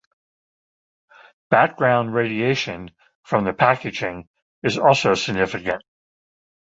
Background 1.51 2.15
radiation 2.15 2.89
from 3.21 3.45
the 3.45 3.53
packaging 3.53 4.27
is 4.63 4.79
also 4.79 5.13
significant. 5.13 5.83